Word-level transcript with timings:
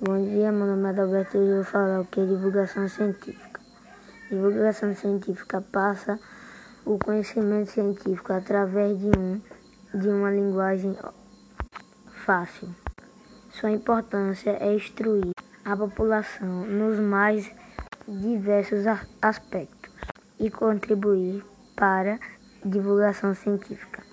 Bom 0.00 0.24
dia, 0.24 0.52
meu 0.52 0.64
nome 0.64 0.86
é 0.86 0.90
Adalberto 0.90 1.36
e 1.36 1.40
eu 1.40 1.56
vou 1.56 1.64
falar 1.64 2.00
o 2.00 2.04
que 2.04 2.20
é 2.20 2.24
divulgação 2.24 2.88
científica. 2.88 3.60
Divulgação 4.30 4.94
científica 4.94 5.60
passa 5.60 6.20
o 6.86 6.96
conhecimento 6.98 7.72
científico 7.72 8.32
através 8.32 8.96
de, 8.96 9.10
um, 9.18 9.40
de 9.92 10.08
uma 10.08 10.30
linguagem 10.30 10.96
fácil. 12.24 12.68
Sua 13.50 13.72
importância 13.72 14.56
é 14.60 14.72
instruir 14.72 15.32
a 15.64 15.76
população 15.76 16.64
nos 16.64 17.00
mais 17.00 17.50
diversos 18.06 18.84
aspectos 19.20 19.92
e 20.38 20.48
contribuir 20.48 21.44
para 21.74 22.20
divulgação 22.64 23.34
científica. 23.34 24.07